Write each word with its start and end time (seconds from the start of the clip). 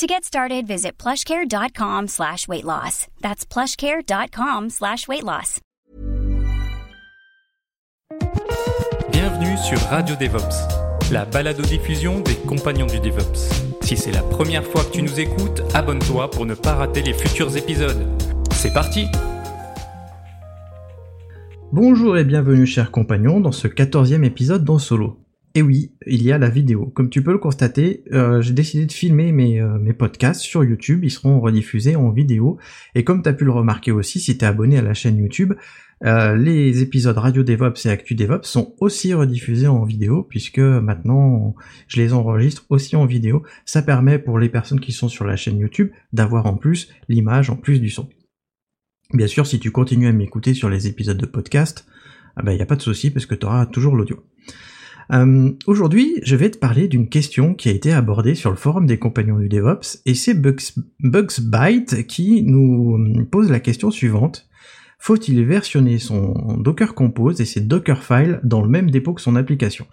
To 0.00 0.06
get 0.06 0.24
started, 0.24 0.66
visit 0.66 0.92
plushcare.com 0.96 2.08
slash 2.08 2.48
weight 2.48 2.64
loss. 2.64 3.06
That's 3.20 3.44
plushcare.com 3.44 4.70
slash 4.70 5.06
weight 5.06 5.24
loss. 5.24 5.60
Bienvenue 9.12 9.58
sur 9.58 9.78
Radio 9.90 10.16
DevOps, 10.16 11.12
la 11.12 11.26
balado-diffusion 11.26 12.20
des 12.20 12.34
compagnons 12.48 12.86
du 12.86 12.98
DevOps. 12.98 13.50
Si 13.82 13.98
c'est 13.98 14.10
la 14.10 14.22
première 14.22 14.64
fois 14.64 14.84
que 14.84 14.92
tu 14.92 15.02
nous 15.02 15.20
écoutes, 15.20 15.60
abonne-toi 15.74 16.30
pour 16.30 16.46
ne 16.46 16.54
pas 16.54 16.76
rater 16.76 17.02
les 17.02 17.12
futurs 17.12 17.54
épisodes. 17.58 18.08
C'est 18.52 18.72
parti 18.72 19.04
Bonjour 21.72 22.16
et 22.16 22.24
bienvenue 22.24 22.64
chers 22.64 22.90
compagnons 22.90 23.38
dans 23.38 23.52
ce 23.52 23.68
quatorzième 23.68 24.24
épisode 24.24 24.64
d'En 24.64 24.78
Solo. 24.78 25.18
Et 25.54 25.62
oui, 25.62 25.92
il 26.06 26.22
y 26.22 26.30
a 26.30 26.38
la 26.38 26.48
vidéo. 26.48 26.86
Comme 26.94 27.10
tu 27.10 27.22
peux 27.22 27.32
le 27.32 27.38
constater, 27.38 28.04
euh, 28.12 28.40
j'ai 28.40 28.52
décidé 28.52 28.86
de 28.86 28.92
filmer 28.92 29.32
mes, 29.32 29.60
euh, 29.60 29.78
mes 29.78 29.92
podcasts 29.92 30.42
sur 30.42 30.62
YouTube, 30.62 31.02
ils 31.02 31.10
seront 31.10 31.40
rediffusés 31.40 31.96
en 31.96 32.10
vidéo. 32.10 32.58
Et 32.94 33.02
comme 33.02 33.22
tu 33.22 33.28
as 33.28 33.32
pu 33.32 33.44
le 33.44 33.50
remarquer 33.50 33.90
aussi, 33.90 34.20
si 34.20 34.38
tu 34.38 34.44
es 34.44 34.48
abonné 34.48 34.78
à 34.78 34.82
la 34.82 34.94
chaîne 34.94 35.18
YouTube, 35.18 35.54
euh, 36.04 36.36
les 36.36 36.82
épisodes 36.82 37.18
Radio 37.18 37.42
DevOps 37.42 37.84
et 37.84 37.90
Actu 37.90 38.14
DevOps 38.14 38.44
sont 38.44 38.74
aussi 38.78 39.12
rediffusés 39.12 39.66
en 39.66 39.84
vidéo, 39.84 40.22
puisque 40.22 40.60
maintenant 40.60 41.56
je 41.88 42.00
les 42.00 42.12
enregistre 42.12 42.64
aussi 42.68 42.94
en 42.94 43.04
vidéo. 43.04 43.42
Ça 43.64 43.82
permet 43.82 44.20
pour 44.20 44.38
les 44.38 44.48
personnes 44.48 44.80
qui 44.80 44.92
sont 44.92 45.08
sur 45.08 45.24
la 45.24 45.34
chaîne 45.34 45.58
YouTube 45.58 45.90
d'avoir 46.12 46.46
en 46.46 46.56
plus 46.56 46.88
l'image, 47.08 47.50
en 47.50 47.56
plus 47.56 47.80
du 47.80 47.90
son. 47.90 48.08
Bien 49.12 49.26
sûr, 49.26 49.48
si 49.48 49.58
tu 49.58 49.72
continues 49.72 50.06
à 50.06 50.12
m'écouter 50.12 50.54
sur 50.54 50.70
les 50.70 50.86
épisodes 50.86 51.18
de 51.18 51.26
podcast, 51.26 51.86
il 52.36 52.48
ah 52.48 52.54
n'y 52.54 52.62
a 52.62 52.66
pas 52.66 52.76
de 52.76 52.82
souci 52.82 53.10
parce 53.10 53.26
que 53.26 53.34
tu 53.34 53.44
auras 53.44 53.66
toujours 53.66 53.96
l'audio. 53.96 54.22
Euh, 55.12 55.50
aujourd'hui, 55.66 56.20
je 56.22 56.36
vais 56.36 56.50
te 56.50 56.58
parler 56.58 56.86
d'une 56.86 57.08
question 57.08 57.54
qui 57.54 57.68
a 57.68 57.72
été 57.72 57.92
abordée 57.92 58.34
sur 58.34 58.50
le 58.50 58.56
forum 58.56 58.86
des 58.86 58.98
compagnons 58.98 59.38
du 59.38 59.48
DevOps, 59.48 60.02
et 60.06 60.14
c'est 60.14 60.34
Bugsbyte 60.34 62.06
qui 62.06 62.42
nous 62.42 63.26
pose 63.30 63.50
la 63.50 63.60
question 63.60 63.90
suivante. 63.90 64.48
Faut-il 64.98 65.44
versionner 65.44 65.98
son 65.98 66.58
Docker 66.58 66.94
Compose 66.94 67.40
et 67.40 67.46
ses 67.46 67.62
Dockerfiles 67.62 68.40
dans 68.44 68.62
le 68.62 68.68
même 68.68 68.90
dépôt 68.90 69.14
que 69.14 69.22
son 69.22 69.34
application? 69.34 69.86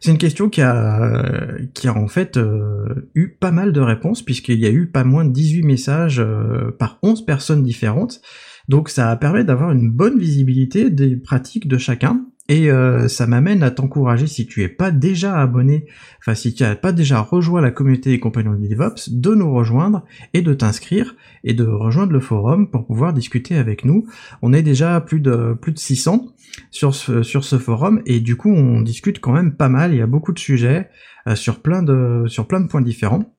C'est 0.00 0.10
une 0.10 0.18
question 0.18 0.48
qui 0.48 0.62
a, 0.62 1.58
qui 1.74 1.86
a 1.86 1.94
en 1.94 2.08
fait 2.08 2.38
euh, 2.38 3.10
eu 3.14 3.36
pas 3.38 3.52
mal 3.52 3.72
de 3.72 3.80
réponses, 3.80 4.22
puisqu'il 4.22 4.58
y 4.58 4.66
a 4.66 4.70
eu 4.70 4.90
pas 4.90 5.04
moins 5.04 5.26
de 5.26 5.32
18 5.32 5.62
messages 5.62 6.20
euh, 6.20 6.70
par 6.78 6.98
11 7.02 7.24
personnes 7.26 7.62
différentes. 7.62 8.20
Donc 8.68 8.88
ça 8.88 9.14
permet 9.16 9.44
d'avoir 9.44 9.72
une 9.72 9.90
bonne 9.90 10.18
visibilité 10.18 10.90
des 10.90 11.16
pratiques 11.16 11.68
de 11.68 11.76
chacun. 11.76 12.26
Et 12.50 12.68
euh, 12.68 13.06
ça 13.06 13.28
m'amène 13.28 13.62
à 13.62 13.70
t'encourager, 13.70 14.26
si 14.26 14.44
tu 14.44 14.64
es 14.64 14.68
pas 14.68 14.90
déjà 14.90 15.38
abonné, 15.38 15.86
enfin 16.18 16.34
si 16.34 16.52
tu 16.52 16.64
n'as 16.64 16.74
pas 16.74 16.90
déjà 16.90 17.20
rejoint 17.20 17.60
la 17.60 17.70
communauté 17.70 18.10
des 18.10 18.18
compagnons 18.18 18.54
de 18.54 18.66
DevOps, 18.66 19.08
de 19.08 19.34
nous 19.36 19.54
rejoindre 19.54 20.04
et 20.34 20.42
de 20.42 20.52
t'inscrire 20.52 21.14
et 21.44 21.54
de 21.54 21.64
rejoindre 21.64 22.12
le 22.12 22.18
forum 22.18 22.68
pour 22.68 22.88
pouvoir 22.88 23.12
discuter 23.12 23.54
avec 23.54 23.84
nous. 23.84 24.04
On 24.42 24.52
est 24.52 24.62
déjà 24.62 25.00
plus 25.00 25.20
de 25.20 25.56
plus 25.62 25.70
de 25.70 25.78
600 25.78 26.26
sur 26.72 26.92
ce, 26.92 27.22
sur 27.22 27.44
ce 27.44 27.56
forum 27.56 28.02
et 28.04 28.18
du 28.18 28.34
coup 28.34 28.50
on 28.50 28.80
discute 28.80 29.20
quand 29.20 29.32
même 29.32 29.54
pas 29.54 29.68
mal. 29.68 29.92
Il 29.94 29.98
y 29.98 30.02
a 30.02 30.08
beaucoup 30.08 30.32
de 30.32 30.40
sujets 30.40 30.90
euh, 31.28 31.36
sur 31.36 31.60
plein 31.60 31.84
de 31.84 32.24
sur 32.26 32.48
plein 32.48 32.58
de 32.58 32.66
points 32.66 32.82
différents. 32.82 33.32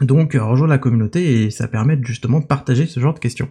Donc 0.00 0.34
rejoindre 0.34 0.72
la 0.72 0.78
communauté 0.78 1.42
et 1.42 1.50
ça 1.50 1.68
permet 1.68 1.98
justement 2.02 2.40
de 2.40 2.46
partager 2.46 2.86
ce 2.86 3.00
genre 3.00 3.14
de 3.14 3.18
questions. 3.18 3.48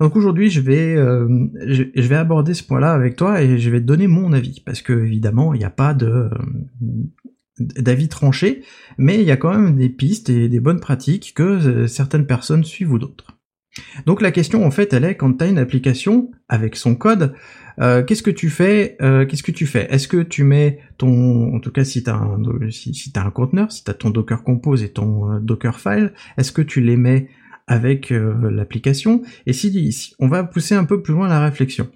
Donc 0.00 0.16
aujourd'hui, 0.16 0.50
je 0.50 0.60
vais 0.60 0.94
euh, 0.94 1.26
je, 1.66 2.08
vais 2.08 2.16
aborder 2.16 2.54
ce 2.54 2.62
point-là 2.62 2.92
avec 2.92 3.16
toi 3.16 3.42
et 3.42 3.58
je 3.58 3.70
vais 3.70 3.80
te 3.80 3.86
donner 3.86 4.06
mon 4.06 4.32
avis 4.32 4.60
parce 4.60 4.82
que 4.82 4.92
évidemment, 4.92 5.54
il 5.54 5.58
n'y 5.58 5.64
a 5.64 5.70
pas 5.70 5.94
de 5.94 6.06
euh, 6.06 6.30
d'avis 7.58 8.08
tranché, 8.08 8.62
mais 8.98 9.20
il 9.20 9.26
y 9.26 9.30
a 9.30 9.36
quand 9.36 9.50
même 9.50 9.76
des 9.76 9.88
pistes 9.88 10.28
et 10.28 10.48
des 10.48 10.60
bonnes 10.60 10.80
pratiques 10.80 11.32
que 11.34 11.42
euh, 11.42 11.86
certaines 11.86 12.26
personnes 12.26 12.64
suivent 12.64 12.92
ou 12.92 12.98
d'autres. 12.98 13.38
Donc 14.04 14.20
la 14.20 14.30
question 14.30 14.64
en 14.64 14.70
fait, 14.70 14.92
elle 14.92 15.04
est 15.04 15.16
quand 15.16 15.32
tu 15.38 15.44
as 15.44 15.48
une 15.48 15.58
application 15.58 16.30
avec 16.48 16.76
son 16.76 16.94
code, 16.94 17.34
qu'est-ce 17.78 18.22
que 18.22 18.30
tu 18.30 18.50
fais 18.50 18.96
Qu'est-ce 18.98 19.42
que 19.42 19.52
tu 19.52 19.66
fais? 19.66 19.86
Est-ce 19.92 20.08
que 20.08 20.22
tu 20.22 20.44
mets 20.44 20.80
ton, 20.98 21.54
en 21.54 21.60
tout 21.60 21.70
cas 21.70 21.84
si 21.84 22.02
tu 22.02 22.10
as 22.10 22.14
un 22.14 22.40
si, 22.70 22.94
si 22.94 23.12
as 23.14 23.26
un 23.26 23.30
conteneur, 23.30 23.70
si 23.70 23.84
tu 23.84 23.90
as 23.90 23.94
ton 23.94 24.10
Docker 24.10 24.42
Compose 24.42 24.82
et 24.82 24.90
ton 24.90 25.38
Docker 25.40 25.78
file, 25.78 26.12
est-ce 26.38 26.52
que 26.52 26.62
tu 26.62 26.80
les 26.80 26.96
mets 26.96 27.28
avec 27.66 28.12
euh, 28.12 28.50
l'application? 28.50 29.22
Et 29.46 29.52
si, 29.52 30.14
on 30.18 30.28
va 30.28 30.44
pousser 30.44 30.74
un 30.74 30.84
peu 30.84 31.02
plus 31.02 31.14
loin 31.14 31.28
la 31.28 31.40
réflexion. 31.40 31.88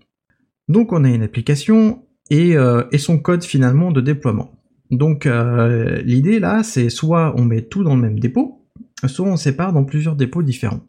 Donc 0.69 0.93
on 0.93 1.05
a 1.05 1.09
une 1.09 1.23
application 1.23 2.05
et, 2.31 2.57
euh, 2.57 2.85
et 2.93 2.99
son 2.99 3.19
code 3.19 3.45
finalement 3.45 3.91
de 3.91 4.01
déploiement. 4.01 4.53
Donc 4.91 5.27
euh, 5.27 6.01
l'idée 6.03 6.41
là, 6.41 6.63
c'est 6.63 6.91
soit 6.91 7.35
on 7.37 7.45
met 7.45 7.63
tout 7.63 7.85
dans 7.85 7.95
le 7.95 8.03
même 8.03 8.19
dépôt, 8.19 8.67
soit 9.07 9.27
on 9.27 9.37
sépare 9.37 9.73
dans 9.73 9.85
plusieurs 9.85 10.17
dépôts 10.17 10.43
différents. 10.43 10.81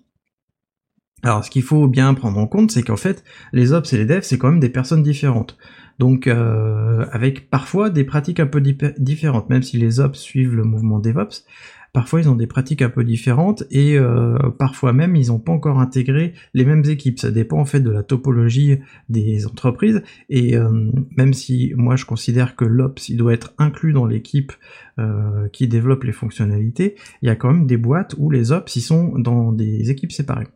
Alors 1.24 1.46
ce 1.46 1.50
qu'il 1.50 1.64
faut 1.64 1.88
bien 1.88 2.14
prendre 2.14 2.38
en 2.40 2.48
compte, 2.48 2.72
c'est 2.72 2.84
qu'en 2.84 2.98
fait, 2.98 3.24
les 3.54 3.74
ops 3.74 3.92
et 3.94 3.98
les 3.98 4.06
devs, 4.06 4.24
c'est 4.24 4.38
quand 4.38 4.50
même 4.50 4.60
des 4.60 4.70
personnes 4.70 5.04
différentes. 5.04 5.58
Donc 6.00 6.28
avec 6.28 7.52
parfois 7.52 7.92
des 7.92 8.04
pratiques 8.04 8.40
un 8.40 8.48
peu 8.48 8.60
différentes, 8.60 9.50
même 9.50 9.62
si 9.62 9.78
les 9.78 10.00
ops 10.00 10.18
suivent 10.18 10.56
le 10.56 10.64
mouvement 10.64 10.98
DevOps, 10.98 11.46
Parfois, 11.94 12.22
ils 12.22 12.30
ont 12.30 12.36
des 12.36 12.48
pratiques 12.48 12.82
un 12.82 12.90
peu 12.90 13.04
différentes 13.04 13.64
et 13.70 13.98
euh, 13.98 14.38
parfois 14.58 14.94
même, 14.94 15.18
ils 15.18 15.28
n'ont 15.28 15.40
pas 15.40 15.52
encore 15.52 15.80
intégré 15.80 16.34
les 16.54 16.64
mêmes 16.64 16.86
équipes. 16.86 17.20
Ça 17.20 17.32
dépend 17.32 17.60
en 17.60 17.66
fait 17.66 17.82
de 17.82 17.90
la 17.92 18.02
topologie 18.02 18.78
des 19.10 19.46
entreprises. 19.46 20.02
Et 20.30 20.56
euh, 20.56 20.90
même 21.18 21.34
si 21.34 21.74
moi, 21.76 21.98
je 21.98 22.06
considère 22.06 22.56
que 22.56 22.64
l'Ops, 22.64 23.10
il 23.10 23.18
doit 23.18 23.34
être 23.34 23.54
inclus 23.58 23.92
dans 23.92 24.06
l'équipe 24.06 24.54
euh, 25.00 25.50
qui 25.50 25.68
développe 25.68 26.06
les 26.06 26.14
fonctionnalités, 26.14 26.96
il 27.22 27.28
y 27.28 27.30
a 27.30 27.36
quand 27.36 27.52
même 27.52 27.68
des 27.68 27.78
boîtes 27.78 28.16
où 28.18 28.30
les 28.30 28.54
Ops, 28.54 28.74
ils 28.78 28.82
sont 28.82 29.18
dans 29.18 29.52
des 29.52 29.92
équipes 29.92 30.14
séparées. 30.14 30.48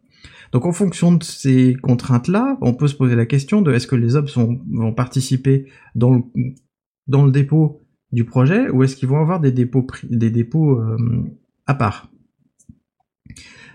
Donc 0.55 0.65
en 0.65 0.71
fonction 0.71 1.11
de 1.11 1.21
ces 1.21 1.75
contraintes-là, 1.81 2.57
on 2.61 2.73
peut 2.73 2.87
se 2.87 2.95
poser 2.95 3.17
la 3.17 3.25
question 3.25 3.61
de 3.61 3.73
est-ce 3.73 3.87
que 3.87 3.97
les 3.97 4.15
ops 4.15 4.37
vont 4.37 4.93
participer 4.93 5.67
dans 5.95 6.13
le, 6.13 7.29
dépôt 7.29 7.85
du 8.13 8.23
projet 8.23 8.69
ou 8.69 8.81
est-ce 8.81 8.95
qu'ils 8.95 9.09
vont 9.09 9.19
avoir 9.19 9.41
des 9.41 9.51
dépôts, 9.51 10.79
euh, 10.79 10.97
à 11.67 11.75
part? 11.75 12.09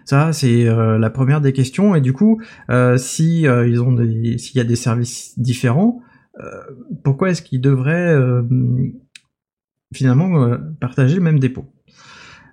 Ça, 0.07 0.33
c'est 0.33 0.67
euh, 0.67 0.97
la 0.97 1.11
première 1.11 1.43
des 1.43 1.53
questions. 1.53 1.95
Et 1.95 2.01
du 2.01 2.15
coup, 2.15 2.41
euh, 2.71 2.97
si 2.97 3.43
ils 3.43 4.39
s'il 4.39 4.57
y 4.57 4.61
a 4.61 4.65
des 4.65 4.75
services 4.75 5.39
différents, 5.39 6.01
pourquoi 7.05 7.29
est-ce 7.29 7.43
qu'ils 7.43 7.61
devraient 7.61 8.17
finalement 9.93 10.57
partager 10.81 11.17
le 11.17 11.21
même 11.21 11.41
dépôt? 11.41 11.67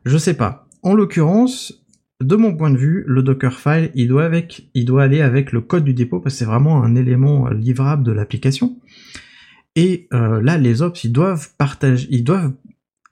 Je 0.03 0.17
sais 0.17 0.33
pas. 0.33 0.67
En 0.83 0.93
l'occurrence, 0.93 1.86
de 2.21 2.35
mon 2.35 2.55
point 2.55 2.71
de 2.71 2.77
vue, 2.77 3.03
le 3.07 3.21
Dockerfile, 3.21 3.91
il 3.93 4.07
doit 4.07 4.25
avec, 4.25 4.69
il 4.73 4.85
doit 4.85 5.03
aller 5.03 5.21
avec 5.21 5.51
le 5.51 5.61
code 5.61 5.83
du 5.83 5.93
dépôt 5.93 6.19
parce 6.19 6.35
que 6.35 6.39
c'est 6.39 6.45
vraiment 6.45 6.83
un 6.83 6.95
élément 6.95 7.49
livrable 7.49 8.03
de 8.03 8.11
l'application. 8.11 8.77
Et 9.75 10.07
euh, 10.13 10.41
là, 10.41 10.57
les 10.57 10.81
ops, 10.81 11.03
ils 11.03 11.11
doivent 11.11 11.49
partager, 11.57 12.07
ils 12.09 12.23
doivent 12.23 12.53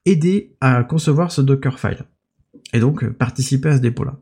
aider 0.04 0.56
à 0.60 0.82
concevoir 0.82 1.30
ce 1.30 1.40
Dockerfile. 1.40 2.04
Et 2.72 2.80
donc 2.80 3.04
euh, 3.04 3.12
participer 3.12 3.68
à 3.68 3.76
ce 3.76 3.82
dépôt-là. 3.82 4.18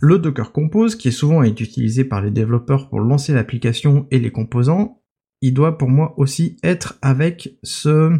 Le 0.00 0.18
Docker 0.18 0.52
Compose, 0.52 0.94
qui 0.94 1.08
est 1.08 1.12
souvent 1.12 1.42
utilisé 1.42 2.04
par 2.04 2.22
les 2.22 2.30
développeurs 2.30 2.88
pour 2.88 3.00
lancer 3.00 3.32
l'application 3.32 4.06
et 4.10 4.18
les 4.18 4.30
composants, 4.30 5.00
il 5.40 5.54
doit 5.54 5.76
pour 5.76 5.88
moi 5.88 6.14
aussi 6.18 6.56
être 6.62 6.98
avec 7.02 7.56
ce, 7.62 8.16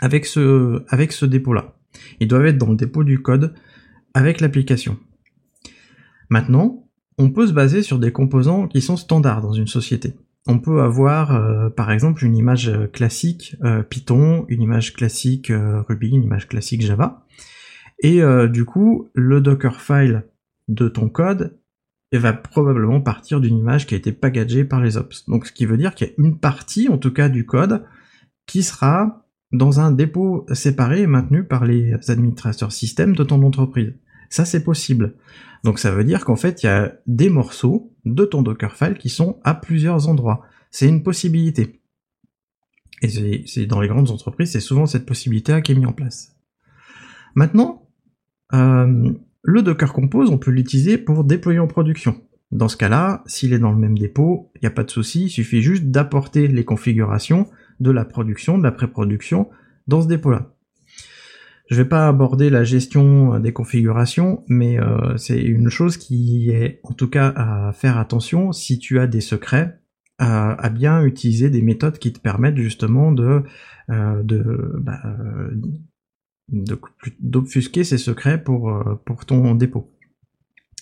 avec 0.00 0.26
ce, 0.26 0.82
avec 0.88 1.12
ce 1.12 1.26
dépôt-là. 1.26 1.76
Ils 2.20 2.28
doivent 2.28 2.46
être 2.46 2.58
dans 2.58 2.70
le 2.70 2.76
dépôt 2.76 3.04
du 3.04 3.20
code 3.20 3.54
avec 4.14 4.40
l'application. 4.40 4.98
Maintenant, 6.28 6.86
on 7.18 7.30
peut 7.30 7.46
se 7.46 7.52
baser 7.52 7.82
sur 7.82 7.98
des 7.98 8.12
composants 8.12 8.68
qui 8.68 8.80
sont 8.80 8.96
standards 8.96 9.42
dans 9.42 9.52
une 9.52 9.66
société 9.66 10.14
on 10.46 10.58
peut 10.58 10.80
avoir 10.80 11.34
euh, 11.34 11.68
par 11.68 11.90
exemple 11.90 12.24
une 12.24 12.36
image 12.36 12.70
classique 12.92 13.56
euh, 13.62 13.82
Python, 13.82 14.46
une 14.48 14.62
image 14.62 14.94
classique 14.94 15.50
euh, 15.50 15.82
Ruby, 15.82 16.08
une 16.10 16.24
image 16.24 16.48
classique 16.48 16.82
Java. 16.82 17.24
Et 18.02 18.22
du 18.48 18.64
coup, 18.64 19.10
le 19.12 19.42
Dockerfile 19.42 20.24
de 20.68 20.88
ton 20.88 21.10
code 21.10 21.58
va 22.12 22.32
probablement 22.32 23.02
partir 23.02 23.42
d'une 23.42 23.58
image 23.58 23.86
qui 23.86 23.92
a 23.92 23.98
été 23.98 24.10
packagée 24.10 24.64
par 24.64 24.80
les 24.80 24.96
ops. 24.96 25.28
Donc 25.28 25.44
ce 25.44 25.52
qui 25.52 25.66
veut 25.66 25.76
dire 25.76 25.94
qu'il 25.94 26.06
y 26.06 26.10
a 26.10 26.14
une 26.16 26.38
partie, 26.38 26.88
en 26.88 26.96
tout 26.96 27.12
cas 27.12 27.28
du 27.28 27.44
code, 27.44 27.84
qui 28.46 28.62
sera 28.62 29.26
dans 29.52 29.80
un 29.80 29.90
dépôt 29.90 30.46
séparé 30.52 31.02
et 31.02 31.06
maintenu 31.06 31.44
par 31.44 31.64
les 31.64 31.94
administrateurs 32.08 32.72
système 32.72 33.14
de 33.14 33.24
ton 33.24 33.42
entreprise. 33.42 33.94
Ça, 34.28 34.44
c'est 34.44 34.62
possible. 34.62 35.14
Donc 35.64 35.78
ça 35.78 35.90
veut 35.90 36.04
dire 36.04 36.24
qu'en 36.24 36.36
fait, 36.36 36.62
il 36.62 36.66
y 36.66 36.68
a 36.68 36.94
des 37.06 37.28
morceaux 37.28 37.92
de 38.04 38.24
ton 38.24 38.42
Dockerfile 38.42 38.94
qui 38.94 39.08
sont 39.08 39.40
à 39.44 39.54
plusieurs 39.54 40.08
endroits. 40.08 40.42
C'est 40.70 40.88
une 40.88 41.02
possibilité. 41.02 41.80
Et 43.02 43.44
c'est 43.46 43.66
dans 43.66 43.80
les 43.80 43.88
grandes 43.88 44.10
entreprises, 44.10 44.52
c'est 44.52 44.60
souvent 44.60 44.86
cette 44.86 45.06
possibilité 45.06 45.60
qui 45.62 45.72
est 45.72 45.74
mise 45.74 45.86
en 45.86 45.92
place. 45.92 46.36
Maintenant, 47.34 47.88
euh, 48.52 49.12
le 49.42 49.62
Docker 49.62 49.92
Compose, 49.92 50.30
on 50.30 50.38
peut 50.38 50.50
l'utiliser 50.50 50.98
pour 50.98 51.24
déployer 51.24 51.58
en 51.58 51.66
production. 51.66 52.20
Dans 52.52 52.68
ce 52.68 52.76
cas-là, 52.76 53.22
s'il 53.26 53.52
est 53.52 53.58
dans 53.58 53.70
le 53.70 53.78
même 53.78 53.96
dépôt, 53.96 54.50
il 54.56 54.60
n'y 54.62 54.66
a 54.66 54.72
pas 54.72 54.84
de 54.84 54.90
souci, 54.90 55.24
il 55.24 55.30
suffit 55.30 55.62
juste 55.62 55.84
d'apporter 55.84 56.46
les 56.48 56.64
configurations 56.64 57.46
de 57.80 57.90
la 57.90 58.04
production, 58.04 58.58
de 58.58 58.62
la 58.62 58.72
pré-production 58.72 59.50
dans 59.86 60.02
ce 60.02 60.08
dépôt-là. 60.08 60.54
Je 61.70 61.76
vais 61.76 61.88
pas 61.88 62.08
aborder 62.08 62.50
la 62.50 62.64
gestion 62.64 63.38
des 63.38 63.52
configurations, 63.52 64.44
mais 64.48 64.80
euh, 64.80 65.16
c'est 65.16 65.40
une 65.40 65.68
chose 65.68 65.96
qui 65.96 66.50
est 66.50 66.80
en 66.82 66.94
tout 66.94 67.08
cas 67.08 67.32
à 67.36 67.72
faire 67.72 67.96
attention 67.96 68.50
si 68.50 68.80
tu 68.80 68.98
as 68.98 69.06
des 69.06 69.20
secrets, 69.20 69.78
à, 70.18 70.68
bien 70.68 71.02
utiliser 71.04 71.48
des 71.48 71.62
méthodes 71.62 71.98
qui 71.98 72.12
te 72.12 72.18
permettent 72.18 72.58
justement 72.58 73.12
de, 73.12 73.42
euh, 73.88 74.22
bah, 74.80 75.00
d'obfusquer 77.20 77.84
ces 77.84 77.98
secrets 77.98 78.42
pour, 78.42 78.70
euh, 78.70 78.96
pour 79.06 79.24
ton 79.24 79.54
dépôt. 79.54 79.92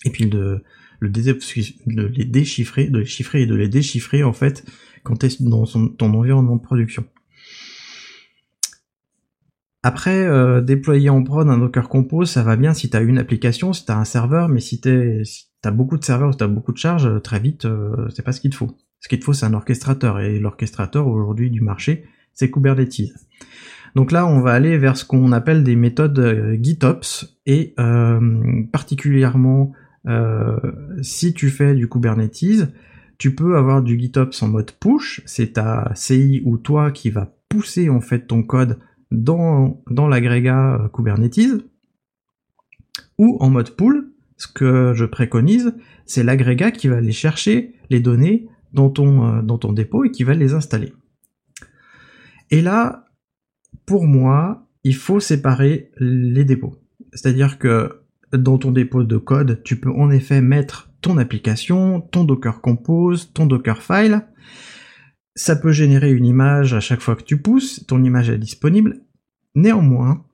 Et 0.04 0.10
puis 0.10 0.26
de 0.26 0.62
les 1.02 1.10
déchiffrer, 1.10 2.88
de 2.88 2.98
les 2.98 3.04
chiffrer 3.04 3.42
et 3.42 3.46
de 3.46 3.54
les 3.54 3.68
déchiffrer 3.68 4.24
en 4.24 4.32
fait 4.32 4.64
quand 5.02 5.16
tu 5.16 5.26
es 5.26 5.36
dans 5.40 5.64
ton 5.64 6.14
environnement 6.14 6.56
de 6.56 6.62
production. 6.62 7.04
Après, 9.84 10.26
euh, 10.26 10.60
déployer 10.60 11.08
en 11.08 11.22
prod 11.22 11.48
un 11.48 11.58
Docker 11.58 11.88
Compose, 11.88 12.30
ça 12.30 12.42
va 12.42 12.56
bien 12.56 12.74
si 12.74 12.90
tu 12.90 12.96
as 12.96 13.00
une 13.00 13.16
application, 13.16 13.72
si 13.72 13.86
tu 13.86 13.92
as 13.92 13.98
un 13.98 14.04
serveur, 14.04 14.48
mais 14.48 14.60
si 14.60 14.80
tu 14.80 15.22
as 15.64 15.70
beaucoup 15.70 15.96
de 15.96 16.04
serveurs, 16.04 16.32
si 16.32 16.38
tu 16.38 16.44
as 16.44 16.48
beaucoup 16.48 16.72
de 16.72 16.78
charges, 16.78 17.06
euh, 17.06 17.20
très 17.20 17.38
vite, 17.38 17.64
euh, 17.64 18.08
c'est 18.14 18.24
pas 18.24 18.32
ce 18.32 18.40
qu'il 18.40 18.50
te 18.50 18.56
faut. 18.56 18.76
Ce 19.00 19.08
qu'il 19.08 19.20
te 19.20 19.24
faut, 19.24 19.32
c'est 19.32 19.46
un 19.46 19.54
orchestrateur, 19.54 20.18
et 20.18 20.40
l'orchestrateur 20.40 21.06
aujourd'hui 21.06 21.50
du 21.50 21.60
marché, 21.60 22.04
c'est 22.32 22.50
Kubernetes. 22.50 23.12
Donc 23.94 24.10
là, 24.10 24.26
on 24.26 24.40
va 24.40 24.52
aller 24.52 24.76
vers 24.78 24.96
ce 24.96 25.04
qu'on 25.04 25.30
appelle 25.30 25.62
des 25.62 25.76
méthodes 25.76 26.58
GitOps, 26.60 27.38
et 27.46 27.74
particulièrement 28.72 29.72
si 31.00 31.32
tu 31.32 31.48
fais 31.48 31.74
du 31.74 31.88
Kubernetes, 31.88 32.68
tu 33.18 33.34
peux 33.34 33.56
avoir 33.56 33.82
du 33.82 33.98
GitOps 33.98 34.42
en 34.42 34.48
mode 34.48 34.70
push, 34.72 35.22
c'est 35.26 35.54
ta 35.54 35.92
CI 35.94 36.42
ou 36.44 36.56
toi 36.56 36.92
qui 36.92 37.10
va 37.10 37.34
pousser 37.48 37.90
en 37.90 38.00
fait 38.00 38.26
ton 38.26 38.42
code 38.42 38.78
dans, 39.10 39.82
l'agrégat 40.08 40.76
euh, 40.76 40.88
Kubernetes, 40.88 41.64
ou 43.18 43.36
en 43.40 43.50
mode 43.50 43.74
pull, 43.74 44.12
ce 44.36 44.46
que 44.46 44.92
je 44.94 45.04
préconise, 45.04 45.74
c'est 46.06 46.22
l'agrégat 46.22 46.70
qui 46.70 46.88
va 46.88 46.96
aller 46.96 47.12
chercher 47.12 47.74
les 47.90 48.00
données 48.00 48.48
dans 48.72 48.90
ton, 48.90 49.26
euh, 49.26 49.42
dans 49.42 49.58
ton 49.58 49.72
dépôt 49.72 50.04
et 50.04 50.12
qui 50.12 50.22
va 50.22 50.34
les 50.34 50.54
installer. 50.54 50.92
Et 52.50 52.62
là, 52.62 53.06
pour 53.84 54.06
moi, 54.06 54.68
il 54.84 54.94
faut 54.94 55.20
séparer 55.20 55.90
les 55.98 56.44
dépôts. 56.44 56.76
C'est-à-dire 57.12 57.58
que 57.58 58.02
dans 58.32 58.58
ton 58.58 58.70
dépôt 58.70 59.02
de 59.04 59.16
code, 59.16 59.62
tu 59.64 59.80
peux 59.80 59.90
en 59.90 60.10
effet 60.10 60.40
mettre 60.40 60.87
ton 61.00 61.18
application, 61.18 62.00
ton 62.00 62.24
Docker 62.24 62.60
Compose, 62.60 63.32
ton 63.32 63.46
Dockerfile, 63.46 64.26
ça 65.34 65.56
peut 65.56 65.72
générer 65.72 66.12
une 66.12 66.26
image 66.26 66.74
à 66.74 66.80
chaque 66.80 67.00
fois 67.00 67.14
que 67.14 67.22
tu 67.22 67.40
pousses, 67.40 67.86
ton 67.86 68.02
image 68.02 68.28
est 68.28 68.38
disponible. 68.38 69.02
Néanmoins, 69.54 70.24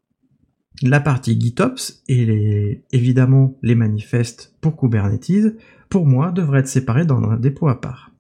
la 0.82 1.00
partie 1.00 1.38
GitOps 1.38 2.02
et 2.08 2.82
évidemment 2.90 3.58
les 3.62 3.74
manifestes 3.74 4.56
pour 4.60 4.76
Kubernetes, 4.76 5.56
pour 5.88 6.06
moi, 6.06 6.32
devraient 6.32 6.60
être 6.60 6.68
séparés 6.68 7.04
dans 7.04 7.22
un 7.22 7.36
dépôt 7.36 7.68
à 7.68 7.80
part. 7.80 8.10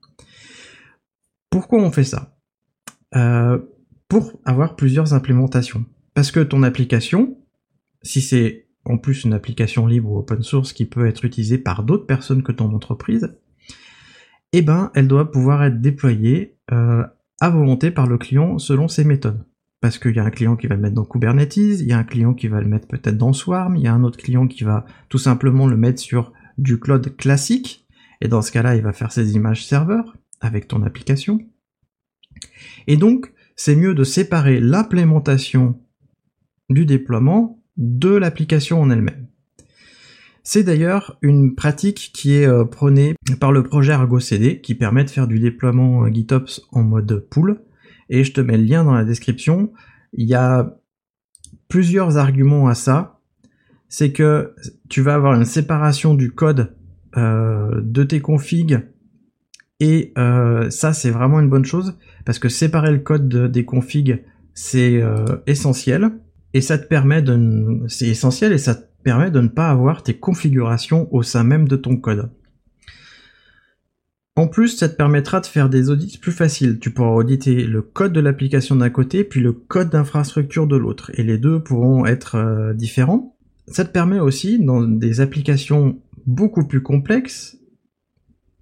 Pourquoi 1.50 1.82
on 1.82 1.90
fait 1.90 2.04
ça? 2.04 2.36
Euh, 3.16 3.58
Pour 4.08 4.40
avoir 4.44 4.76
plusieurs 4.76 5.14
implémentations. 5.14 5.84
Parce 6.14 6.30
que 6.30 6.40
ton 6.40 6.62
application, 6.62 7.38
si 8.02 8.20
c'est 8.20 8.63
en 8.84 8.98
plus 8.98 9.24
une 9.24 9.32
application 9.32 9.86
libre 9.86 10.10
ou 10.10 10.18
open 10.18 10.42
source 10.42 10.72
qui 10.72 10.84
peut 10.84 11.06
être 11.06 11.24
utilisée 11.24 11.58
par 11.58 11.84
d'autres 11.84 12.06
personnes 12.06 12.42
que 12.42 12.52
ton 12.52 12.74
entreprise, 12.74 13.34
eh 14.52 14.62
ben, 14.62 14.90
elle 14.94 15.08
doit 15.08 15.30
pouvoir 15.30 15.64
être 15.64 15.80
déployée 15.80 16.56
euh, 16.72 17.04
à 17.40 17.50
volonté 17.50 17.90
par 17.90 18.06
le 18.06 18.18
client 18.18 18.58
selon 18.58 18.88
ses 18.88 19.04
méthodes. 19.04 19.44
Parce 19.80 19.98
qu'il 19.98 20.14
y 20.14 20.18
a 20.18 20.24
un 20.24 20.30
client 20.30 20.56
qui 20.56 20.66
va 20.66 20.76
le 20.76 20.80
mettre 20.80 20.94
dans 20.94 21.04
Kubernetes, 21.04 21.56
il 21.56 21.86
y 21.86 21.92
a 21.92 21.98
un 21.98 22.04
client 22.04 22.34
qui 22.34 22.48
va 22.48 22.60
le 22.60 22.68
mettre 22.68 22.86
peut-être 22.86 23.18
dans 23.18 23.32
Swarm, 23.32 23.76
il 23.76 23.82
y 23.82 23.86
a 23.86 23.92
un 23.92 24.04
autre 24.04 24.18
client 24.18 24.46
qui 24.46 24.64
va 24.64 24.86
tout 25.08 25.18
simplement 25.18 25.66
le 25.66 25.76
mettre 25.76 26.00
sur 26.00 26.32
du 26.56 26.78
cloud 26.78 27.16
classique, 27.16 27.86
et 28.20 28.28
dans 28.28 28.42
ce 28.42 28.52
cas-là, 28.52 28.76
il 28.76 28.82
va 28.82 28.92
faire 28.92 29.12
ses 29.12 29.34
images 29.34 29.66
serveurs 29.66 30.16
avec 30.40 30.68
ton 30.68 30.82
application. 30.82 31.40
Et 32.86 32.96
donc, 32.96 33.32
c'est 33.56 33.76
mieux 33.76 33.94
de 33.94 34.04
séparer 34.04 34.60
l'implémentation 34.60 35.80
du 36.70 36.86
déploiement 36.86 37.62
de 37.76 38.14
l'application 38.14 38.80
en 38.80 38.90
elle-même. 38.90 39.26
C'est 40.46 40.62
d'ailleurs 40.62 41.16
une 41.22 41.54
pratique 41.54 42.10
qui 42.12 42.34
est 42.34 42.46
euh, 42.46 42.66
prônée 42.66 43.16
par 43.40 43.50
le 43.50 43.62
projet 43.62 43.92
Argo 43.92 44.20
CD 44.20 44.60
qui 44.60 44.74
permet 44.74 45.02
de 45.02 45.08
faire 45.08 45.26
du 45.26 45.40
déploiement 45.40 46.04
euh, 46.04 46.10
GitOps 46.12 46.60
en 46.70 46.82
mode 46.82 47.26
pool. 47.30 47.62
Et 48.10 48.24
je 48.24 48.32
te 48.34 48.42
mets 48.42 48.58
le 48.58 48.64
lien 48.64 48.84
dans 48.84 48.92
la 48.92 49.04
description. 49.04 49.72
Il 50.12 50.28
y 50.28 50.34
a 50.34 50.76
plusieurs 51.68 52.18
arguments 52.18 52.68
à 52.68 52.74
ça. 52.74 53.20
C'est 53.88 54.12
que 54.12 54.54
tu 54.90 55.00
vas 55.00 55.14
avoir 55.14 55.32
une 55.34 55.46
séparation 55.46 56.12
du 56.12 56.30
code 56.30 56.76
euh, 57.16 57.80
de 57.82 58.04
tes 58.04 58.20
configs 58.20 58.80
et 59.80 60.14
ça 60.70 60.92
c'est 60.94 61.10
vraiment 61.10 61.40
une 61.40 61.50
bonne 61.50 61.64
chose 61.64 61.98
parce 62.24 62.38
que 62.38 62.48
séparer 62.48 62.92
le 62.92 63.00
code 63.00 63.28
des 63.50 63.64
configs 63.64 64.22
c'est 64.54 65.02
essentiel 65.46 66.12
et 66.54 66.60
ça 66.60 66.78
te 66.78 66.86
permet 66.86 67.20
de 67.20 67.82
c'est 67.88 68.06
essentiel 68.06 68.52
et 68.52 68.58
ça 68.58 68.78
permet 69.02 69.30
de 69.30 69.40
ne 69.40 69.48
pas 69.48 69.68
avoir 69.68 70.02
tes 70.02 70.14
configurations 70.14 71.12
au 71.12 71.22
sein 71.22 71.44
même 71.44 71.68
de 71.68 71.76
ton 71.76 71.96
code. 71.96 72.30
En 74.36 74.48
plus, 74.48 74.76
ça 74.76 74.88
te 74.88 74.96
permettra 74.96 75.40
de 75.40 75.46
faire 75.46 75.68
des 75.68 75.90
audits 75.90 76.18
plus 76.18 76.32
faciles. 76.32 76.78
Tu 76.80 76.90
pourras 76.90 77.10
auditer 77.10 77.66
le 77.66 77.82
code 77.82 78.12
de 78.12 78.20
l'application 78.20 78.74
d'un 78.74 78.90
côté, 78.90 79.22
puis 79.22 79.40
le 79.40 79.52
code 79.52 79.90
d'infrastructure 79.90 80.66
de 80.66 80.76
l'autre, 80.76 81.12
et 81.14 81.22
les 81.22 81.38
deux 81.38 81.62
pourront 81.62 82.04
être 82.04 82.34
euh, 82.36 82.72
différents. 82.72 83.36
Ça 83.68 83.84
te 83.84 83.92
permet 83.92 84.18
aussi, 84.18 84.58
dans 84.58 84.82
des 84.82 85.20
applications 85.20 86.00
beaucoup 86.26 86.66
plus 86.66 86.82
complexes, 86.82 87.58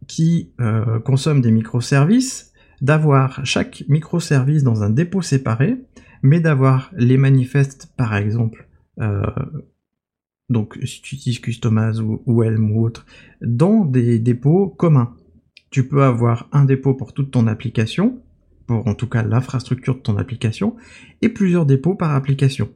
qui 0.06 0.52
euh, 0.60 0.98
consomment 1.00 1.40
des 1.40 1.50
microservices, 1.50 2.52
d'avoir 2.82 3.40
chaque 3.46 3.84
microservice 3.88 4.64
dans 4.64 4.82
un 4.82 4.90
dépôt 4.90 5.22
séparé, 5.22 5.78
mais 6.22 6.40
d'avoir 6.40 6.90
les 6.96 7.16
manifestes, 7.16 7.92
par 7.96 8.16
exemple, 8.16 8.68
euh, 9.00 9.22
donc 10.48 10.78
si 10.84 11.02
tu 11.02 11.16
utilises 11.16 11.40
Customaz 11.40 12.00
ou, 12.00 12.42
Helm 12.42 12.72
ou 12.72 12.84
autre, 12.84 13.06
dans 13.40 13.84
des 13.84 14.18
dépôts 14.18 14.68
communs. 14.68 15.14
Tu 15.70 15.88
peux 15.88 16.02
avoir 16.02 16.48
un 16.52 16.64
dépôt 16.64 16.94
pour 16.94 17.14
toute 17.14 17.30
ton 17.30 17.46
application, 17.46 18.20
pour 18.66 18.86
en 18.86 18.94
tout 18.94 19.08
cas 19.08 19.22
l'infrastructure 19.22 19.94
de 19.94 20.00
ton 20.00 20.18
application, 20.18 20.76
et 21.22 21.30
plusieurs 21.30 21.64
dépôts 21.64 21.94
par 21.94 22.14
application. 22.14 22.68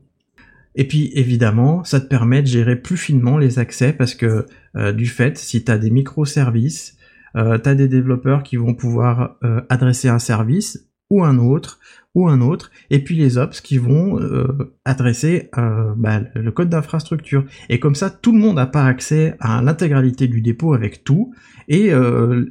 Et 0.74 0.86
puis 0.86 1.10
évidemment, 1.14 1.84
ça 1.84 2.00
te 2.00 2.06
permet 2.06 2.42
de 2.42 2.46
gérer 2.46 2.76
plus 2.76 2.96
finement 2.96 3.38
les 3.38 3.58
accès 3.58 3.92
parce 3.92 4.14
que 4.14 4.46
euh, 4.76 4.92
du 4.92 5.06
fait, 5.06 5.38
si 5.38 5.64
tu 5.64 5.72
as 5.72 5.78
des 5.78 5.90
microservices, 5.90 6.96
euh, 7.34 7.58
tu 7.58 7.68
as 7.68 7.74
des 7.74 7.88
développeurs 7.88 8.42
qui 8.42 8.56
vont 8.56 8.74
pouvoir 8.74 9.36
euh, 9.42 9.62
adresser 9.68 10.08
un 10.08 10.18
service 10.18 10.85
ou 11.10 11.22
un 11.22 11.38
autre, 11.38 11.78
ou 12.14 12.28
un 12.28 12.40
autre, 12.40 12.70
et 12.90 13.04
puis 13.04 13.16
les 13.16 13.38
ops 13.38 13.60
qui 13.60 13.78
vont 13.78 14.18
euh, 14.18 14.74
adresser 14.84 15.50
euh, 15.58 15.92
bah, 15.96 16.20
le 16.34 16.50
code 16.50 16.68
d'infrastructure. 16.68 17.44
Et 17.68 17.78
comme 17.78 17.94
ça, 17.94 18.10
tout 18.10 18.32
le 18.32 18.38
monde 18.38 18.56
n'a 18.56 18.66
pas 18.66 18.84
accès 18.84 19.36
à 19.38 19.62
l'intégralité 19.62 20.26
du 20.26 20.40
dépôt 20.40 20.74
avec 20.74 21.04
tout, 21.04 21.34
et, 21.68 21.92
euh, 21.92 22.46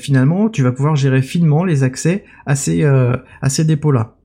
finalement, 0.00 0.48
tu 0.48 0.64
vas 0.64 0.72
pouvoir 0.72 0.96
gérer 0.96 1.22
finement 1.22 1.64
les 1.64 1.84
accès 1.84 2.24
à 2.46 2.56
ces, 2.56 2.82
à 2.84 3.48
ces 3.48 3.64
dépôts-là. 3.64 4.16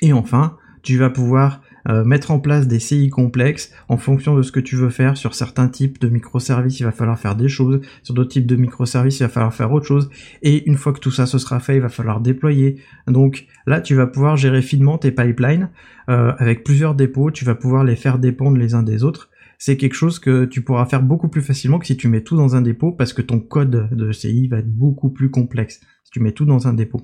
Et 0.00 0.12
enfin, 0.12 0.58
tu 0.84 0.96
vas 0.96 1.10
pouvoir 1.10 1.60
euh, 1.88 2.04
mettre 2.04 2.30
en 2.30 2.40
place 2.40 2.66
des 2.66 2.78
CI 2.78 3.08
complexes 3.10 3.72
en 3.88 3.96
fonction 3.96 4.36
de 4.36 4.42
ce 4.42 4.52
que 4.52 4.60
tu 4.60 4.76
veux 4.76 4.90
faire. 4.90 5.16
Sur 5.16 5.34
certains 5.34 5.68
types 5.68 6.00
de 6.00 6.08
microservices, 6.08 6.80
il 6.80 6.84
va 6.84 6.92
falloir 6.92 7.18
faire 7.18 7.36
des 7.36 7.48
choses. 7.48 7.80
Sur 8.02 8.14
d'autres 8.14 8.30
types 8.30 8.46
de 8.46 8.56
microservices, 8.56 9.20
il 9.20 9.22
va 9.22 9.28
falloir 9.28 9.54
faire 9.54 9.72
autre 9.72 9.86
chose. 9.86 10.10
Et 10.42 10.68
une 10.68 10.76
fois 10.76 10.92
que 10.92 11.00
tout 11.00 11.10
ça 11.10 11.26
se 11.26 11.38
sera 11.38 11.60
fait, 11.60 11.76
il 11.76 11.82
va 11.82 11.88
falloir 11.88 12.20
déployer. 12.20 12.76
Donc 13.06 13.46
là, 13.66 13.80
tu 13.80 13.94
vas 13.94 14.06
pouvoir 14.06 14.36
gérer 14.36 14.62
finement 14.62 14.98
tes 14.98 15.12
pipelines 15.12 15.70
euh, 16.08 16.32
avec 16.38 16.64
plusieurs 16.64 16.94
dépôts. 16.94 17.30
Tu 17.30 17.44
vas 17.44 17.54
pouvoir 17.54 17.84
les 17.84 17.96
faire 17.96 18.18
dépendre 18.18 18.56
les 18.56 18.74
uns 18.74 18.82
des 18.82 19.04
autres 19.04 19.30
c'est 19.58 19.76
quelque 19.76 19.94
chose 19.94 20.18
que 20.18 20.44
tu 20.44 20.62
pourras 20.62 20.84
faire 20.84 21.02
beaucoup 21.02 21.28
plus 21.28 21.42
facilement 21.42 21.78
que 21.78 21.86
si 21.86 21.96
tu 21.96 22.08
mets 22.08 22.22
tout 22.22 22.36
dans 22.36 22.56
un 22.56 22.62
dépôt 22.62 22.92
parce 22.92 23.12
que 23.12 23.22
ton 23.22 23.40
code 23.40 23.88
de 23.90 24.12
CI 24.12 24.48
va 24.48 24.58
être 24.58 24.70
beaucoup 24.70 25.10
plus 25.10 25.30
complexe 25.30 25.80
si 26.04 26.10
tu 26.10 26.20
mets 26.20 26.32
tout 26.32 26.44
dans 26.44 26.68
un 26.68 26.74
dépôt. 26.74 27.00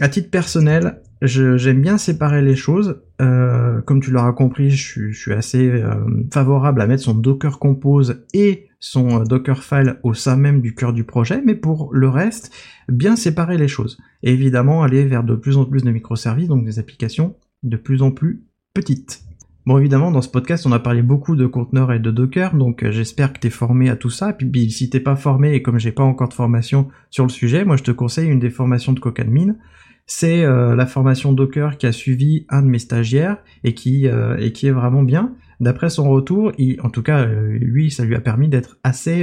À 0.00 0.08
titre 0.08 0.30
personnel, 0.30 1.00
j'aime 1.22 1.82
bien 1.82 1.98
séparer 1.98 2.40
les 2.42 2.54
choses. 2.54 3.02
Euh, 3.20 3.80
comme 3.82 4.00
tu 4.00 4.12
l'auras 4.12 4.32
compris, 4.32 4.70
je, 4.70 5.10
suis 5.10 5.32
assez 5.32 5.68
euh, 5.68 5.94
favorable 6.32 6.80
à 6.80 6.86
mettre 6.86 7.02
son 7.02 7.14
Docker 7.14 7.58
Compose 7.58 8.24
et 8.32 8.68
son 8.78 9.20
euh, 9.20 9.24
Dockerfile 9.24 9.98
au 10.04 10.14
sein 10.14 10.36
même 10.36 10.60
du 10.60 10.74
cœur 10.76 10.92
du 10.92 11.02
projet, 11.02 11.42
mais 11.44 11.56
pour 11.56 11.92
le 11.92 12.08
reste, 12.08 12.52
bien 12.88 13.16
séparer 13.16 13.58
les 13.58 13.66
choses. 13.66 13.98
Évidemment, 14.22 14.84
aller 14.84 15.04
vers 15.04 15.24
de 15.24 15.34
plus 15.34 15.56
en 15.56 15.64
plus 15.64 15.82
de 15.82 15.90
microservices, 15.90 16.48
donc 16.48 16.64
des 16.64 16.78
applications 16.78 17.34
de 17.64 17.76
plus 17.76 18.02
en 18.02 18.12
plus 18.12 18.44
petites. 18.74 19.27
Bon, 19.68 19.76
évidemment, 19.76 20.10
dans 20.10 20.22
ce 20.22 20.30
podcast, 20.30 20.64
on 20.64 20.72
a 20.72 20.78
parlé 20.78 21.02
beaucoup 21.02 21.36
de 21.36 21.44
conteneurs 21.44 21.92
et 21.92 21.98
de 21.98 22.10
Docker, 22.10 22.54
donc 22.54 22.82
euh, 22.82 22.90
j'espère 22.90 23.34
que 23.34 23.38
tu 23.38 23.48
es 23.48 23.50
formé 23.50 23.90
à 23.90 23.96
tout 23.96 24.08
ça. 24.08 24.32
Puis, 24.32 24.70
si 24.70 24.88
t'es 24.88 24.98
pas 24.98 25.14
formé, 25.14 25.52
et 25.52 25.60
comme 25.60 25.78
j'ai 25.78 25.92
pas 25.92 26.02
encore 26.02 26.30
de 26.30 26.32
formation 26.32 26.88
sur 27.10 27.24
le 27.24 27.28
sujet, 27.28 27.66
moi, 27.66 27.76
je 27.76 27.82
te 27.82 27.90
conseille 27.90 28.30
une 28.30 28.38
des 28.38 28.48
formations 28.48 28.94
de 28.94 28.98
CocadeMine. 28.98 29.58
C'est 30.06 30.42
euh, 30.42 30.74
la 30.74 30.86
formation 30.86 31.34
Docker 31.34 31.76
qui 31.76 31.84
a 31.84 31.92
suivi 31.92 32.46
un 32.48 32.62
de 32.62 32.66
mes 32.66 32.78
stagiaires 32.78 33.36
et 33.62 33.74
qui, 33.74 34.08
euh, 34.08 34.38
et 34.38 34.52
qui 34.52 34.68
est 34.68 34.70
vraiment 34.70 35.02
bien. 35.02 35.34
D'après 35.60 35.90
son 35.90 36.08
retour, 36.08 36.52
il, 36.56 36.80
en 36.80 36.88
tout 36.88 37.02
cas, 37.02 37.26
lui, 37.26 37.90
ça 37.90 38.06
lui 38.06 38.14
a 38.14 38.22
permis 38.22 38.48
d'être 38.48 38.78
assez, 38.84 39.22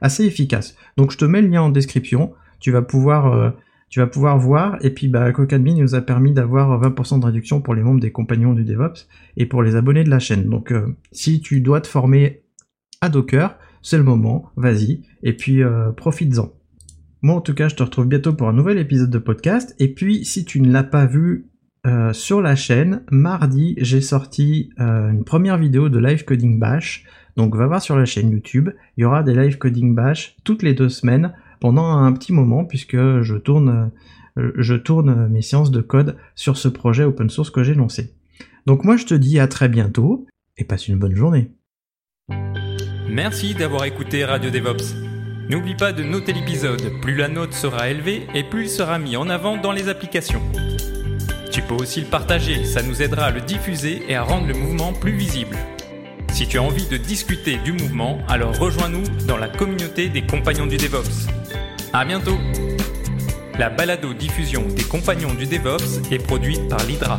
assez 0.00 0.24
efficace. 0.24 0.78
Donc, 0.96 1.10
je 1.10 1.18
te 1.18 1.26
mets 1.26 1.42
le 1.42 1.48
lien 1.48 1.60
en 1.60 1.68
description. 1.68 2.32
Tu 2.58 2.70
vas 2.70 2.80
pouvoir 2.80 3.52
tu 3.94 4.00
vas 4.00 4.08
pouvoir 4.08 4.36
voir. 4.40 4.76
Et 4.80 4.90
puis, 4.90 5.06
bah, 5.06 5.30
CocadeMe 5.30 5.78
nous 5.78 5.94
a 5.94 6.00
permis 6.00 6.32
d'avoir 6.32 6.82
20% 6.82 7.20
de 7.20 7.26
réduction 7.26 7.60
pour 7.60 7.76
les 7.76 7.82
membres 7.84 8.00
des 8.00 8.10
compagnons 8.10 8.52
du 8.52 8.64
DevOps 8.64 9.06
et 9.36 9.46
pour 9.46 9.62
les 9.62 9.76
abonnés 9.76 10.02
de 10.02 10.10
la 10.10 10.18
chaîne. 10.18 10.50
Donc, 10.50 10.72
euh, 10.72 10.96
si 11.12 11.40
tu 11.40 11.60
dois 11.60 11.80
te 11.80 11.86
former 11.86 12.42
à 13.00 13.08
Docker, 13.08 13.56
c'est 13.82 13.96
le 13.96 14.02
moment, 14.02 14.50
vas-y, 14.56 15.02
et 15.22 15.32
puis 15.32 15.62
euh, 15.62 15.92
profites-en. 15.92 16.52
Moi, 17.22 17.36
en 17.36 17.40
tout 17.40 17.54
cas, 17.54 17.68
je 17.68 17.76
te 17.76 17.84
retrouve 17.84 18.08
bientôt 18.08 18.32
pour 18.32 18.48
un 18.48 18.52
nouvel 18.52 18.78
épisode 18.78 19.10
de 19.10 19.18
podcast. 19.18 19.76
Et 19.78 19.94
puis, 19.94 20.24
si 20.24 20.44
tu 20.44 20.60
ne 20.60 20.72
l'as 20.72 20.82
pas 20.82 21.06
vu 21.06 21.46
euh, 21.86 22.12
sur 22.12 22.42
la 22.42 22.56
chaîne, 22.56 23.02
mardi, 23.12 23.76
j'ai 23.78 24.00
sorti 24.00 24.70
une 24.76 25.22
première 25.22 25.56
vidéo 25.56 25.88
de 25.88 26.00
live 26.00 26.24
coding 26.24 26.58
bash. 26.58 27.04
Donc, 27.36 27.54
va 27.54 27.68
voir 27.68 27.80
sur 27.80 27.96
la 27.96 28.06
chaîne 28.06 28.32
YouTube. 28.32 28.70
Il 28.96 29.02
y 29.02 29.04
aura 29.04 29.22
des 29.22 29.34
live 29.34 29.56
coding 29.56 29.94
bash 29.94 30.34
toutes 30.42 30.64
les 30.64 30.74
deux 30.74 30.88
semaines 30.88 31.32
pendant 31.64 31.96
un 31.96 32.12
petit 32.12 32.34
moment 32.34 32.66
puisque 32.66 32.98
je 33.22 33.36
tourne, 33.36 33.90
je 34.36 34.74
tourne 34.74 35.28
mes 35.28 35.40
séances 35.40 35.70
de 35.70 35.80
code 35.80 36.18
sur 36.34 36.58
ce 36.58 36.68
projet 36.68 37.04
open 37.04 37.30
source 37.30 37.48
que 37.48 37.62
j'ai 37.64 37.72
lancé. 37.72 38.12
Donc 38.66 38.84
moi 38.84 38.98
je 38.98 39.06
te 39.06 39.14
dis 39.14 39.40
à 39.40 39.48
très 39.48 39.70
bientôt 39.70 40.26
et 40.58 40.64
passe 40.64 40.88
une 40.88 40.98
bonne 40.98 41.14
journée. 41.14 41.52
Merci 43.08 43.54
d'avoir 43.54 43.86
écouté 43.86 44.26
Radio 44.26 44.50
DevOps. 44.50 44.94
N'oublie 45.48 45.74
pas 45.74 45.94
de 45.94 46.02
noter 46.04 46.34
l'épisode, 46.34 47.00
plus 47.00 47.16
la 47.16 47.28
note 47.28 47.54
sera 47.54 47.88
élevée 47.88 48.26
et 48.34 48.44
plus 48.44 48.64
il 48.64 48.68
sera 48.68 48.98
mis 48.98 49.16
en 49.16 49.30
avant 49.30 49.56
dans 49.56 49.72
les 49.72 49.88
applications. 49.88 50.42
Tu 51.50 51.62
peux 51.62 51.76
aussi 51.76 52.02
le 52.02 52.08
partager, 52.08 52.66
ça 52.66 52.82
nous 52.82 53.00
aidera 53.00 53.24
à 53.24 53.30
le 53.30 53.40
diffuser 53.40 54.02
et 54.06 54.14
à 54.14 54.22
rendre 54.22 54.48
le 54.48 54.54
mouvement 54.54 54.92
plus 54.92 55.12
visible. 55.12 55.56
Si 56.30 56.46
tu 56.46 56.58
as 56.58 56.62
envie 56.62 56.88
de 56.88 56.98
discuter 56.98 57.56
du 57.64 57.72
mouvement, 57.72 58.18
alors 58.28 58.54
rejoins-nous 58.58 59.04
dans 59.26 59.38
la 59.38 59.48
communauté 59.48 60.10
des 60.10 60.26
compagnons 60.26 60.66
du 60.66 60.76
DevOps. 60.76 61.43
À 61.94 62.04
bientôt 62.04 62.36
La 63.56 63.70
balado-diffusion 63.70 64.66
des 64.66 64.82
compagnons 64.82 65.32
du 65.32 65.46
DevOps 65.46 66.10
est 66.10 66.18
produite 66.18 66.68
par 66.68 66.82
l'Hydra. 66.86 67.18